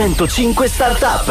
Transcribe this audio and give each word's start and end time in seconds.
105 0.00 0.66
Startup. 0.66 1.28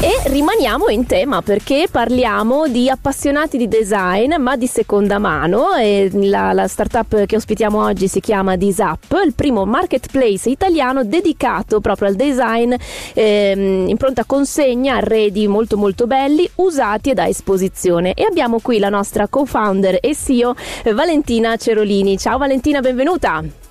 E 0.00 0.30
rimaniamo 0.30 0.86
in 0.90 1.06
tema 1.06 1.42
perché 1.42 1.88
parliamo 1.90 2.68
di 2.68 2.88
appassionati 2.88 3.58
di 3.58 3.66
design 3.66 4.34
ma 4.38 4.54
di 4.54 4.68
seconda 4.68 5.18
mano 5.18 5.74
e 5.74 6.08
la, 6.12 6.52
la 6.52 6.68
startup 6.68 7.26
che 7.26 7.34
ospitiamo 7.34 7.82
oggi 7.82 8.06
si 8.06 8.20
chiama 8.20 8.54
Disap, 8.54 9.20
il 9.24 9.34
primo 9.34 9.64
marketplace 9.64 10.48
italiano 10.48 11.02
dedicato 11.02 11.80
proprio 11.80 12.06
al 12.06 12.14
design 12.14 12.72
ehm, 13.12 13.88
in 13.88 13.96
pronta 13.96 14.22
consegna, 14.24 14.98
arredi 14.98 15.48
molto 15.48 15.76
molto 15.76 16.06
belli 16.06 16.48
usati 16.56 17.10
e 17.10 17.14
da 17.14 17.26
esposizione 17.26 18.14
e 18.14 18.22
abbiamo 18.22 18.60
qui 18.60 18.78
la 18.78 18.88
nostra 18.88 19.26
co-founder 19.26 19.98
e 20.00 20.14
CEO 20.14 20.54
Valentina 20.94 21.56
Cerolini. 21.56 22.16
Ciao 22.18 22.38
Valentina, 22.38 22.78
benvenuta! 22.78 23.61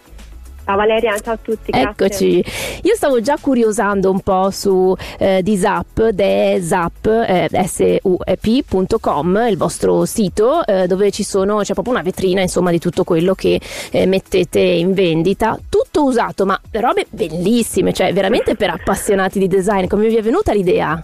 Ciao 0.63 0.75
Valeria, 0.75 1.17
ciao 1.19 1.33
a 1.33 1.39
tutti. 1.41 1.71
Eccoci. 1.73 2.43
Io 2.83 2.95
stavo 2.95 3.19
già 3.21 3.37
curiosando 3.39 4.09
un 4.11 4.19
po' 4.21 4.49
su 4.51 4.95
eh, 5.17 5.41
Disap, 5.43 6.09
desap, 6.09 7.05
eh, 7.07 7.49
suep.com, 7.67 9.45
il 9.49 9.57
vostro 9.57 10.05
sito, 10.05 10.65
eh, 10.65 10.87
dove 10.87 11.11
ci 11.11 11.23
sono, 11.23 11.59
c'è 11.59 11.73
proprio 11.73 11.93
una 11.93 12.03
vetrina 12.03 12.41
insomma 12.41 12.71
di 12.71 12.79
tutto 12.79 13.03
quello 13.03 13.33
che 13.33 13.59
eh, 13.91 14.05
mettete 14.05 14.59
in 14.59 14.93
vendita. 14.93 15.57
Tutto 15.67 16.03
usato, 16.03 16.45
ma 16.45 16.59
robe 16.71 17.07
bellissime, 17.09 17.91
cioè 17.93 18.13
veramente 18.13 18.55
per 18.55 18.69
appassionati 18.69 19.39
di 19.39 19.47
design. 19.47 19.87
Come 19.87 20.07
vi 20.07 20.15
è 20.15 20.21
venuta 20.21 20.53
l'idea? 20.53 21.03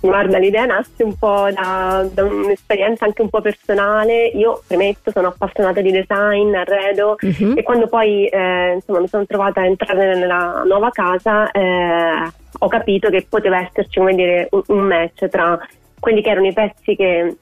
Guarda, 0.00 0.38
l'idea 0.38 0.64
nasce 0.64 1.02
un 1.02 1.16
po' 1.18 1.48
da, 1.52 2.06
da, 2.12 2.24
un'esperienza 2.24 3.04
anche 3.04 3.22
un 3.22 3.28
po' 3.28 3.40
personale. 3.40 4.26
Io 4.28 4.62
premetto, 4.66 5.10
sono 5.10 5.28
appassionata 5.28 5.80
di 5.80 5.90
design, 5.90 6.54
arredo 6.54 7.16
uh-huh. 7.20 7.54
e 7.56 7.62
quando 7.62 7.86
poi 7.88 8.26
eh, 8.26 8.72
insomma, 8.74 9.00
mi 9.00 9.08
sono 9.08 9.26
trovata 9.26 9.60
a 9.60 9.66
entrare 9.66 10.16
nella 10.16 10.62
nuova 10.64 10.90
casa 10.90 11.50
eh, 11.50 12.30
ho 12.62 12.68
capito 12.68 13.10
che 13.10 13.26
poteva 13.28 13.58
esserci 13.58 14.00
dire, 14.14 14.48
un, 14.50 14.62
un 14.68 14.80
match 14.80 15.28
tra 15.28 15.58
quelli 15.98 16.22
che 16.22 16.30
erano 16.30 16.46
i 16.46 16.52
pezzi 16.52 16.96
che 16.96 17.36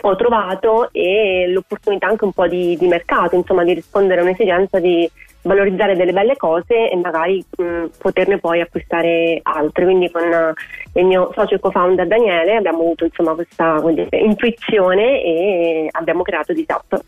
ho 0.00 0.16
trovato 0.16 0.88
e 0.92 1.46
l'opportunità 1.48 2.08
anche 2.08 2.24
un 2.24 2.32
po' 2.32 2.46
di, 2.46 2.76
di 2.76 2.86
mercato, 2.86 3.36
insomma 3.36 3.64
di 3.64 3.74
rispondere 3.74 4.20
a 4.20 4.24
un'esigenza 4.24 4.78
di 4.80 5.08
valorizzare 5.42 5.94
delle 5.94 6.12
belle 6.12 6.36
cose 6.36 6.90
e 6.90 6.96
magari 6.96 7.44
mh, 7.56 7.86
poterne 7.98 8.38
poi 8.38 8.60
acquistare 8.60 9.40
altre. 9.42 9.84
Quindi 9.84 10.10
con 10.10 10.52
il 10.94 11.06
mio 11.06 11.30
socio 11.34 11.58
co-founder 11.58 12.06
Daniele 12.06 12.56
abbiamo 12.56 12.80
avuto 12.80 13.04
insomma 13.04 13.34
questa 13.34 13.80
dire, 13.90 14.08
intuizione 14.12 15.22
e 15.22 15.88
abbiamo 15.90 16.22
creato 16.22 16.52
Disap. 16.52 17.02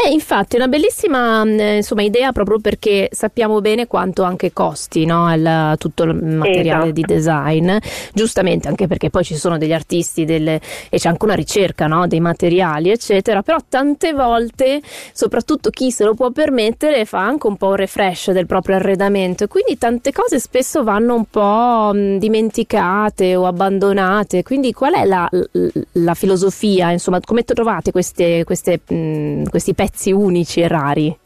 Eh, 0.00 0.10
infatti 0.10 0.56
una 0.56 0.68
bellissima 0.68 1.42
insomma, 1.44 2.02
idea 2.02 2.30
proprio 2.32 2.60
perché 2.60 3.08
sappiamo 3.10 3.60
bene 3.60 3.86
quanto 3.86 4.22
anche 4.22 4.52
costi 4.52 5.04
no? 5.04 5.32
il, 5.34 5.74
tutto 5.78 6.04
il 6.04 6.14
materiale 6.14 6.84
esatto. 6.84 6.92
di 6.92 7.02
design, 7.02 7.76
giustamente 8.12 8.68
anche 8.68 8.86
perché 8.86 9.10
poi 9.10 9.24
ci 9.24 9.34
sono 9.34 9.58
degli 9.58 9.72
artisti 9.72 10.24
delle, 10.24 10.60
e 10.88 10.98
c'è 10.98 11.08
anche 11.08 11.24
una 11.24 11.34
ricerca 11.34 11.86
no? 11.86 12.06
dei 12.06 12.20
materiali 12.20 12.90
eccetera, 12.90 13.42
però 13.42 13.58
tante 13.68 14.12
volte 14.12 14.80
soprattutto 15.12 15.70
chi 15.70 15.90
se 15.90 16.04
lo 16.04 16.14
può 16.14 16.30
permettere 16.30 17.04
fa 17.04 17.20
anche 17.20 17.46
un 17.46 17.56
po' 17.56 17.74
refresh 17.74 18.30
del 18.30 18.46
proprio 18.46 18.76
arredamento 18.76 19.44
e 19.44 19.48
quindi 19.48 19.78
tante 19.78 20.12
cose 20.12 20.38
spesso 20.38 20.84
vanno 20.84 21.14
un 21.14 21.24
po' 21.24 21.90
dimenticate 21.94 23.27
o 23.36 23.46
abbandonate. 23.46 24.42
Quindi 24.42 24.72
qual 24.72 24.94
è 24.94 25.04
la, 25.04 25.28
la 25.92 26.14
filosofia? 26.14 26.90
Insomma, 26.90 27.20
come 27.20 27.44
trovate 27.44 27.90
queste, 27.90 28.44
queste, 28.44 28.80
mh, 28.86 29.44
questi 29.50 29.74
pezzi 29.74 30.12
unici 30.12 30.60
e 30.60 30.68
rari? 30.68 31.18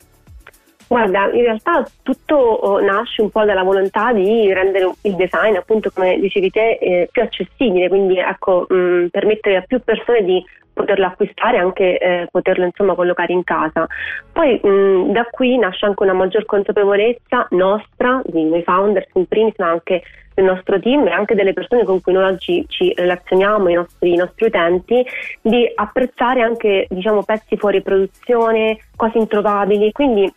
Guarda, 0.92 1.30
in 1.32 1.40
realtà 1.40 1.86
tutto 2.02 2.36
oh, 2.36 2.78
nasce 2.82 3.22
un 3.22 3.30
po' 3.30 3.46
dalla 3.46 3.62
volontà 3.62 4.12
di 4.12 4.52
rendere 4.52 4.92
il 5.04 5.14
design, 5.14 5.56
appunto 5.56 5.90
come 5.90 6.18
dicevi 6.20 6.50
te, 6.50 6.72
eh, 6.72 7.08
più 7.10 7.22
accessibile, 7.22 7.88
quindi 7.88 8.18
ecco, 8.18 8.66
mh, 8.68 9.06
permettere 9.06 9.56
a 9.56 9.62
più 9.62 9.80
persone 9.80 10.22
di 10.22 10.44
poterlo 10.70 11.06
acquistare 11.06 11.56
e 11.56 11.60
anche 11.60 11.96
eh, 11.96 12.28
poterlo 12.30 12.66
insomma 12.66 12.94
collocare 12.94 13.32
in 13.32 13.42
casa. 13.42 13.86
Poi 14.30 14.60
mh, 14.62 15.12
da 15.12 15.26
qui 15.30 15.56
nasce 15.56 15.86
anche 15.86 16.02
una 16.02 16.12
maggior 16.12 16.44
consapevolezza 16.44 17.46
nostra, 17.52 18.20
di 18.26 18.44
noi 18.44 18.62
founders 18.62 19.08
in 19.14 19.26
primis, 19.26 19.54
ma 19.56 19.70
anche 19.70 20.02
del 20.34 20.44
nostro 20.44 20.78
team 20.78 21.06
e 21.06 21.12
anche 21.12 21.34
delle 21.34 21.54
persone 21.54 21.84
con 21.84 22.02
cui 22.02 22.12
noi 22.12 22.24
oggi 22.24 22.66
ci 22.68 22.92
relazioniamo, 22.94 23.66
i 23.70 23.74
nostri, 23.74 24.12
i 24.12 24.16
nostri 24.16 24.44
utenti, 24.44 25.02
di 25.40 25.72
apprezzare 25.74 26.42
anche 26.42 26.86
diciamo, 26.90 27.22
pezzi 27.22 27.56
fuori 27.56 27.80
produzione, 27.80 28.76
cose 28.94 29.16
introvabili, 29.16 29.90
quindi 29.90 30.30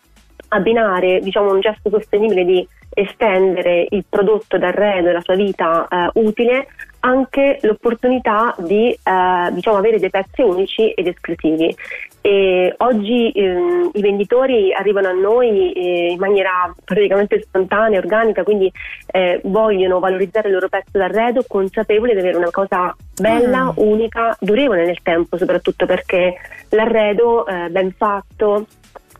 abbinare 0.55 1.19
diciamo, 1.19 1.51
un 1.51 1.59
gesto 1.59 1.89
sostenibile 1.89 2.45
di 2.45 2.67
estendere 2.95 3.87
il 3.89 4.05
prodotto 4.07 4.57
d'arredo 4.57 5.09
e 5.09 5.11
la 5.11 5.21
sua 5.21 5.35
vita 5.35 5.87
eh, 5.87 6.09
utile 6.13 6.67
anche 7.01 7.59
l'opportunità 7.61 8.55
di 8.57 8.89
eh, 8.91 9.51
diciamo, 9.51 9.77
avere 9.77 9.99
dei 9.99 10.09
pezzi 10.09 10.41
unici 10.41 10.89
ed 10.89 11.07
esclusivi. 11.07 11.75
E 12.21 12.73
oggi 12.77 13.29
ehm, 13.29 13.91
i 13.93 14.01
venditori 14.01 14.73
arrivano 14.73 15.09
a 15.09 15.11
noi 15.11 15.71
eh, 15.73 16.11
in 16.11 16.17
maniera 16.17 16.73
praticamente 16.83 17.39
spontanea, 17.43 17.99
organica, 17.99 18.43
quindi 18.43 18.71
eh, 19.11 19.39
vogliono 19.43 19.99
valorizzare 19.99 20.47
il 20.47 20.55
loro 20.55 20.67
pezzo 20.67 20.97
d'arredo 20.97 21.43
consapevoli 21.47 22.13
di 22.13 22.19
avere 22.19 22.37
una 22.37 22.49
cosa 22.49 22.95
bella, 23.13 23.65
mm. 23.65 23.71
unica, 23.75 24.35
durevole 24.39 24.85
nel 24.85 25.03
tempo, 25.03 25.37
soprattutto 25.37 25.85
perché 25.85 26.33
l'arredo 26.69 27.45
eh, 27.45 27.69
ben 27.69 27.91
fatto 27.91 28.65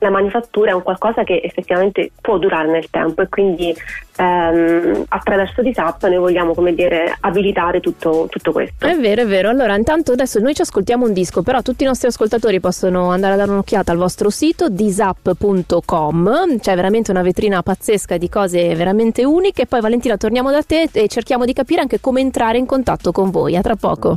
la 0.05 0.11
manifattura 0.11 0.71
è 0.71 0.73
un 0.73 0.83
qualcosa 0.83 1.23
che 1.23 1.41
effettivamente 1.43 2.11
può 2.21 2.37
durare 2.37 2.69
nel 2.69 2.89
tempo 2.91 3.23
e 3.23 3.27
quindi 3.27 3.75
ehm, 4.17 5.05
attraverso 5.07 5.63
Disap 5.63 6.05
noi 6.05 6.17
vogliamo 6.17 6.53
come 6.53 6.73
dire 6.75 7.15
abilitare 7.21 7.79
tutto, 7.79 8.27
tutto, 8.29 8.51
questo. 8.51 8.85
È 8.85 8.95
vero, 8.95 9.23
è 9.23 9.25
vero. 9.25 9.49
Allora 9.49 9.75
intanto 9.75 10.11
adesso 10.11 10.39
noi 10.39 10.53
ci 10.53 10.61
ascoltiamo 10.61 11.05
un 11.05 11.13
disco, 11.13 11.41
però 11.41 11.61
tutti 11.61 11.83
i 11.83 11.87
nostri 11.87 12.07
ascoltatori 12.07 12.59
possono 12.59 13.09
andare 13.09 13.33
a 13.33 13.37
dare 13.37 13.51
un'occhiata 13.51 13.91
al 13.91 13.97
vostro 13.97 14.29
sito 14.29 14.69
disap.com, 14.69 16.59
c'è 16.59 16.75
veramente 16.75 17.09
una 17.11 17.23
vetrina 17.23 17.63
pazzesca 17.63 18.17
di 18.17 18.29
cose 18.29 18.75
veramente 18.75 19.25
uniche. 19.25 19.65
Poi 19.65 19.81
Valentina 19.81 20.17
torniamo 20.17 20.51
da 20.51 20.61
te 20.61 20.89
e 20.91 21.07
cerchiamo 21.07 21.45
di 21.45 21.53
capire 21.53 21.81
anche 21.81 21.99
come 21.99 22.21
entrare 22.21 22.59
in 22.59 22.67
contatto 22.67 23.11
con 23.11 23.31
voi. 23.31 23.55
A 23.55 23.61
tra 23.61 23.75
poco. 23.75 24.15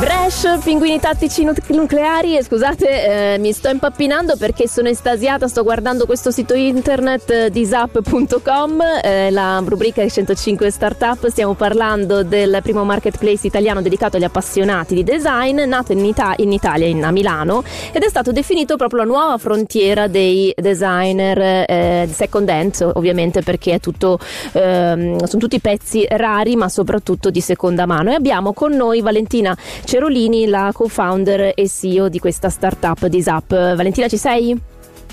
Bresh, 0.00 0.58
pinguini 0.62 1.00
tattici 1.00 1.46
nucleari, 1.68 2.42
scusate, 2.42 2.57
eh, 3.34 3.38
mi 3.38 3.52
sto 3.52 3.68
impappinando 3.68 4.36
perché 4.36 4.66
sono 4.66 4.88
estasiata, 4.88 5.46
sto 5.48 5.62
guardando 5.62 6.06
questo 6.06 6.30
sito 6.30 6.54
internet 6.54 7.30
eh, 7.30 7.50
di 7.50 7.64
zap.com, 7.64 8.82
eh, 9.02 9.30
la 9.30 9.62
rubrica 9.64 10.02
di 10.02 10.10
105 10.10 10.70
Startup, 10.70 11.28
stiamo 11.28 11.54
parlando 11.54 12.22
del 12.22 12.58
primo 12.62 12.84
marketplace 12.84 13.46
italiano 13.46 13.80
dedicato 13.80 14.16
agli 14.16 14.24
appassionati 14.24 14.94
di 14.94 15.04
design, 15.04 15.60
nato 15.60 15.92
in, 15.92 16.04
Ita- 16.04 16.34
in 16.38 16.52
Italia, 16.52 16.86
in, 16.86 17.04
a 17.04 17.10
Milano, 17.10 17.62
ed 17.92 18.02
è 18.02 18.08
stato 18.08 18.32
definito 18.32 18.76
proprio 18.76 19.00
la 19.00 19.06
nuova 19.06 19.38
frontiera 19.38 20.08
dei 20.08 20.52
designer 20.56 21.64
eh, 21.68 22.08
second 22.12 22.48
hand, 22.48 22.90
ovviamente 22.94 23.42
perché 23.42 23.78
tutto, 23.78 24.18
ehm, 24.52 25.24
sono 25.24 25.40
tutti 25.40 25.60
pezzi 25.60 26.06
rari 26.08 26.56
ma 26.56 26.68
soprattutto 26.68 27.30
di 27.30 27.40
seconda 27.40 27.86
mano. 27.86 28.10
E 28.10 28.14
abbiamo 28.14 28.52
con 28.52 28.72
noi 28.72 29.00
Valentina 29.00 29.56
Cerolini, 29.84 30.46
la 30.46 30.70
co-founder 30.72 31.52
e 31.54 31.68
CEO 31.68 32.08
di 32.08 32.18
questa 32.38 32.50
startup 32.50 33.06
di 33.06 33.20
Zap. 33.20 33.48
Valentina, 33.48 34.06
ci 34.06 34.16
sei? 34.16 34.56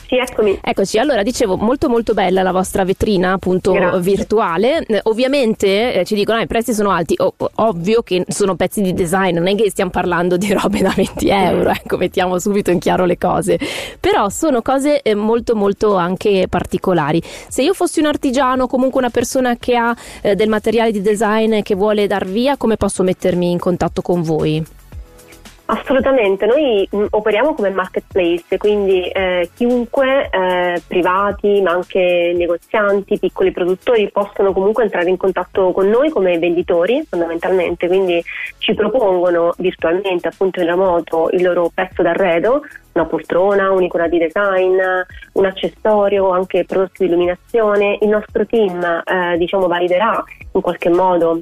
Sì, 0.07 0.17
eccomi. 0.17 0.59
Eccoci, 0.61 0.99
allora 0.99 1.23
dicevo 1.23 1.57
molto 1.57 1.89
molto 1.89 2.13
bella 2.13 2.43
la 2.43 2.51
vostra 2.51 2.85
vetrina 2.85 3.33
appunto 3.33 3.71
Grazie. 3.71 4.01
virtuale. 4.01 4.85
Eh, 4.85 4.99
ovviamente 5.05 5.93
eh, 5.95 6.05
ci 6.05 6.13
dicono 6.13 6.37
ah, 6.37 6.41
i 6.41 6.45
prezzi 6.45 6.75
sono 6.75 6.91
alti, 6.91 7.15
oh, 7.17 7.33
ovvio 7.55 8.03
che 8.03 8.23
sono 8.27 8.55
pezzi 8.55 8.83
di 8.83 8.93
design, 8.93 9.35
non 9.37 9.47
è 9.47 9.55
che 9.55 9.71
stiamo 9.71 9.89
parlando 9.89 10.37
di 10.37 10.53
robe 10.53 10.81
da 10.81 10.93
20 10.95 11.27
euro, 11.27 11.69
ecco, 11.71 11.97
mettiamo 11.97 12.37
subito 12.37 12.69
in 12.69 12.77
chiaro 12.77 13.05
le 13.05 13.17
cose. 13.17 13.57
Però 13.99 14.29
sono 14.29 14.61
cose 14.61 15.01
eh, 15.01 15.15
molto 15.15 15.55
molto 15.55 15.95
anche 15.95 16.45
particolari. 16.47 17.19
Se 17.47 17.63
io 17.63 17.73
fossi 17.73 17.99
un 17.99 18.05
artigiano, 18.05 18.67
comunque 18.67 18.99
una 18.99 19.09
persona 19.09 19.57
che 19.57 19.75
ha 19.75 19.95
eh, 20.21 20.35
del 20.35 20.49
materiale 20.49 20.91
di 20.91 21.01
design 21.01 21.61
che 21.63 21.73
vuole 21.73 22.05
dar 22.05 22.27
via, 22.27 22.57
come 22.57 22.77
posso 22.77 23.01
mettermi 23.01 23.49
in 23.49 23.57
contatto 23.57 24.03
con 24.03 24.21
voi? 24.21 24.74
Assolutamente, 25.67 26.45
noi 26.45 26.87
mm, 26.95 27.05
operiamo 27.09 27.55
come 27.55 27.71
marketplace, 27.71 28.57
quindi 28.59 29.07
eh, 29.07 29.49
chiunque, 29.55 30.29
eh, 30.29 30.79
privati 30.87 31.59
ma 31.61 31.71
anche 31.71 32.33
negozianti, 32.35 33.17
piccoli 33.17 33.51
produttori 33.51 34.11
possono 34.11 34.53
comunque 34.53 34.83
entrare 34.83 35.09
in 35.09 35.17
contatto 35.17 35.71
con 35.71 35.89
noi 35.89 36.11
come 36.11 36.37
venditori 36.37 37.03
fondamentalmente, 37.09 37.87
quindi 37.87 38.23
ci 38.59 38.75
propongono 38.75 39.55
virtualmente 39.57 40.27
appunto 40.27 40.59
in 40.59 40.67
remoto 40.67 41.29
il 41.31 41.41
loro 41.41 41.71
pezzo 41.73 42.03
d'arredo, 42.03 42.61
una 42.91 43.05
poltrona, 43.05 43.71
un'icona 43.71 44.07
di 44.07 44.19
design, 44.19 44.77
un 45.31 45.45
accessorio, 45.45 46.29
anche 46.29 46.65
prodotti 46.65 47.03
di 47.03 47.05
illuminazione. 47.05 47.97
Il 48.01 48.09
nostro 48.09 48.45
team 48.45 48.83
eh, 48.83 49.35
diciamo 49.37 49.65
validerà 49.65 50.23
in 50.51 50.61
qualche 50.61 50.89
modo 50.89 51.39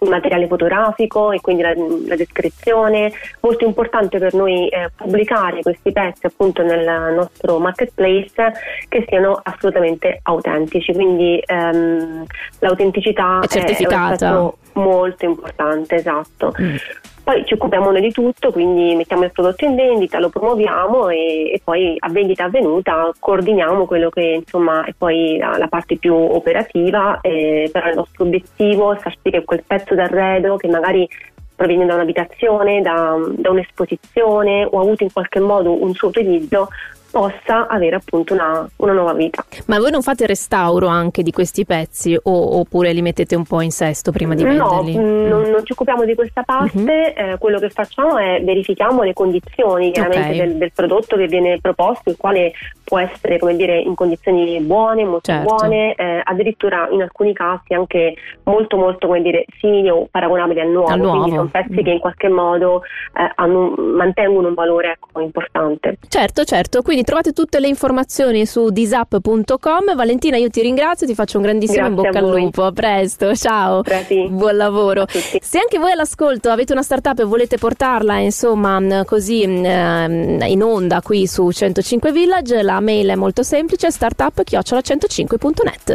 il 0.00 0.08
materiale 0.08 0.46
fotografico 0.46 1.32
e 1.32 1.40
quindi 1.40 1.62
la, 1.62 1.74
la 2.06 2.16
descrizione. 2.16 3.12
Molto 3.40 3.64
importante 3.64 4.18
per 4.18 4.34
noi 4.34 4.68
eh, 4.68 4.90
pubblicare 4.94 5.62
questi 5.62 5.92
pezzi 5.92 6.26
appunto 6.26 6.62
nel 6.62 7.14
nostro 7.14 7.58
marketplace 7.58 8.52
che 8.88 9.04
siano 9.08 9.40
assolutamente 9.42 10.20
autentici, 10.22 10.92
quindi 10.92 11.42
ehm, 11.44 12.24
l'autenticità 12.60 13.40
è 13.40 13.46
certificata. 13.46 14.38
È 14.38 14.78
molto 14.78 15.24
importante, 15.24 15.96
esatto. 15.96 16.54
Mm. 16.60 16.76
Poi 17.22 17.44
ci 17.44 17.54
occupiamo 17.54 17.90
noi 17.90 18.00
di 18.00 18.12
tutto, 18.12 18.50
quindi 18.50 18.94
mettiamo 18.94 19.24
il 19.24 19.32
prodotto 19.32 19.64
in 19.64 19.76
vendita, 19.76 20.18
lo 20.18 20.30
promuoviamo 20.30 21.08
e, 21.10 21.52
e 21.52 21.60
poi 21.62 21.94
a 21.98 22.08
vendita 22.08 22.44
avvenuta 22.44 23.12
coordiniamo 23.18 23.84
quello 23.86 24.10
che 24.10 24.40
insomma 24.42 24.84
è 24.84 24.92
poi 24.96 25.36
la, 25.38 25.56
la 25.58 25.68
parte 25.68 25.96
più 25.96 26.14
operativa, 26.14 27.20
eh, 27.20 27.68
però 27.72 27.88
il 27.88 27.96
nostro 27.96 28.24
obiettivo 28.24 28.92
è 28.92 28.96
far 28.96 29.14
sì 29.22 29.30
che 29.30 29.44
quel 29.44 29.62
pezzo 29.66 29.94
d'arredo 29.94 30.56
che 30.56 30.68
magari 30.68 31.08
proviene 31.54 31.84
da 31.84 31.94
un'abitazione, 31.94 32.80
da, 32.80 33.16
da 33.36 33.50
un'esposizione 33.50 34.64
o 34.64 34.78
ha 34.78 34.80
avuto 34.80 35.04
in 35.04 35.12
qualche 35.12 35.40
modo 35.40 35.82
un 35.82 35.92
suo 35.92 36.08
utilizzo 36.08 36.68
possa 37.10 37.66
avere 37.66 37.96
appunto 37.96 38.34
una, 38.34 38.68
una, 38.76 38.92
nuova 38.92 39.12
vita. 39.12 39.44
Ma 39.66 39.78
voi 39.78 39.90
non 39.90 40.02
fate 40.02 40.26
restauro 40.26 40.86
anche 40.86 41.22
di 41.22 41.32
questi 41.32 41.64
pezzi 41.64 42.14
o, 42.14 42.58
oppure 42.58 42.92
li 42.92 43.02
mettete 43.02 43.34
un 43.34 43.44
po' 43.44 43.60
in 43.60 43.70
sesto 43.70 44.12
prima 44.12 44.34
di 44.34 44.44
venderli? 44.44 44.94
No, 44.94 45.02
mm. 45.02 45.28
non, 45.28 45.50
non, 45.50 45.64
ci 45.64 45.72
occupiamo 45.72 46.04
di 46.04 46.14
questa 46.14 46.42
parte, 46.42 47.14
uh-huh. 47.16 47.32
eh, 47.32 47.36
quello 47.38 47.58
che 47.58 47.70
facciamo 47.70 48.16
è 48.18 48.42
verifichiamo 48.42 49.02
le 49.02 49.12
condizioni 49.12 49.90
chiaramente 49.90 50.34
okay. 50.34 50.38
del, 50.38 50.56
del, 50.56 50.72
prodotto 50.72 51.16
che 51.16 51.26
viene 51.26 51.58
proposto, 51.60 52.10
il 52.10 52.16
quale 52.16 52.52
può 52.84 52.98
essere 52.98 53.38
come 53.38 53.56
dire 53.56 53.78
in 53.78 53.94
condizioni 53.94 54.60
buone, 54.60 55.04
molto 55.04 55.32
certo. 55.32 55.54
buone, 55.54 55.94
eh, 55.94 56.20
addirittura 56.22 56.88
in 56.90 57.02
alcuni 57.02 57.32
casi 57.32 57.74
anche 57.74 58.14
molto 58.44 58.76
molto 58.76 59.06
come 59.06 59.22
dire 59.22 59.44
simili 59.58 59.88
o 59.88 60.06
paragonabili 60.10 60.60
al 60.60 60.68
nuovo, 60.68 60.88
al 60.88 60.98
nuovo. 60.98 61.18
quindi 61.18 61.36
sono 61.36 61.48
pezzi 61.48 61.80
mm. 61.80 61.84
che 61.84 61.90
in 61.90 61.98
qualche 61.98 62.28
modo 62.28 62.82
eh, 63.16 63.32
hanno, 63.34 63.74
mantengono 63.76 64.48
un 64.48 64.54
valore 64.54 64.92
ecco, 64.92 65.20
importante. 65.20 65.98
Certo, 66.08 66.44
certo, 66.44 66.82
quindi 66.82 66.99
quindi 67.00 67.16
trovate 67.16 67.32
tutte 67.32 67.60
le 67.60 67.68
informazioni 67.68 68.44
su 68.44 68.68
disapp.com. 68.68 69.94
Valentina, 69.94 70.36
io 70.36 70.50
ti 70.50 70.60
ringrazio, 70.60 71.06
ti 71.06 71.14
faccio 71.14 71.38
un 71.38 71.44
grandissimo 71.44 71.88
Grazie 71.88 71.96
in 71.96 72.02
bocca 72.02 72.18
al 72.18 72.42
lupo. 72.42 72.64
A 72.64 72.72
presto, 72.72 73.34
ciao. 73.34 73.80
Grazie. 73.80 74.28
Buon 74.28 74.56
lavoro. 74.56 75.06
Se 75.08 75.58
anche 75.58 75.78
voi 75.78 75.92
all'ascolto 75.92 76.50
avete 76.50 76.72
una 76.72 76.82
startup 76.82 77.18
e 77.18 77.24
volete 77.24 77.56
portarla, 77.56 78.18
insomma, 78.18 79.02
così 79.06 79.44
in 79.44 80.62
onda 80.62 81.00
qui 81.00 81.26
su 81.26 81.50
105 81.50 82.12
Village, 82.12 82.62
la 82.62 82.80
mail 82.80 83.08
è 83.08 83.14
molto 83.14 83.42
semplice: 83.42 83.90
startup-105.net. 83.90 85.94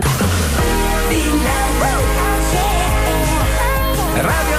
Radio 4.15 4.54